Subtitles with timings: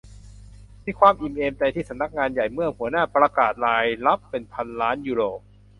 [0.85, 5.23] มีความอิ่มเอมใจที่สำนักงานใหญ่เมื่อหัวหน้าประกาศรายรับเป็นพันล้านยูโร